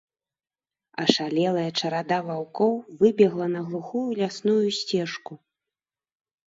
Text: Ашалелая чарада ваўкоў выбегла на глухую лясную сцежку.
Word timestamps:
Ашалелая 1.03 1.67
чарада 1.79 2.19
ваўкоў 2.31 2.73
выбегла 3.03 3.45
на 3.59 3.65
глухую 3.69 4.05
лясную 4.23 4.61
сцежку. 4.81 5.33